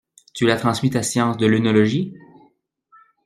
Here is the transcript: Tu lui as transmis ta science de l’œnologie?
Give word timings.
Tu 0.33 0.45
lui 0.45 0.51
as 0.51 0.57
transmis 0.57 0.89
ta 0.89 1.03
science 1.03 1.37
de 1.37 1.45
l’œnologie? 1.45 2.15